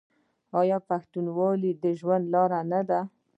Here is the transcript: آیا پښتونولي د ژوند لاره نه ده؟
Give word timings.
آیا 0.59 0.77
پښتونولي 0.89 1.71
د 1.83 1.85
ژوند 1.99 2.25
لاره 2.33 2.59
نه 2.71 2.81
ده؟ 2.89 2.99